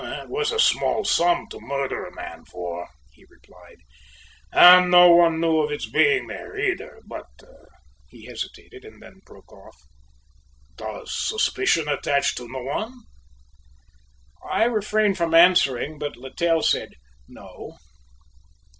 "That 0.03 0.29
was 0.31 0.51
a 0.51 0.57
small 0.57 1.03
sum 1.05 1.45
to 1.51 1.59
murder 1.61 2.05
a 2.07 2.15
man 2.15 2.43
for," 2.45 2.87
he 3.11 3.23
replied; 3.29 3.77
"and 4.51 4.89
no 4.89 5.15
one 5.15 5.39
knew 5.39 5.59
of 5.59 5.71
its 5.71 5.87
being 5.87 6.25
there, 6.25 6.59
either, 6.59 7.03
but" 7.05 7.27
he 8.09 8.25
hesitated, 8.25 8.83
and 8.83 8.99
then 8.99 9.21
broke 9.27 9.53
off: 9.53 9.77
"Does 10.75 11.11
suspicion 11.15 11.87
attach 11.87 12.33
to 12.37 12.45
any 12.45 12.63
one?" 12.65 12.95
I 14.43 14.63
refrained 14.63 15.17
from 15.17 15.35
answering 15.35 15.99
but 15.99 16.17
Littell 16.17 16.63
said, 16.63 16.95
"No." 17.27 17.77